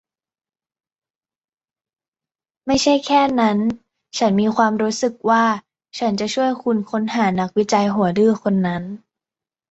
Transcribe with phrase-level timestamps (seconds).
[2.67, 3.57] ไม่ใช่แค่นั้น
[4.17, 5.43] ฉันมีความรู้สึกว่า
[5.97, 8.83] ฉันจะช่วยคุณค้นหานักวิจัยหัวดื้อคนนั้น